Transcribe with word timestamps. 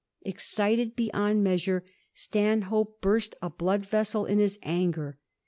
Excited 0.23 0.95
beyond 0.95 1.45
measm^, 1.45 1.83
Stanhope 2.11 2.99
burst 3.01 3.35
a 3.39 3.51
blood 3.51 3.85
vessel 3.85 4.25
in 4.25 4.39
his 4.39 4.57
anger. 4.63 5.19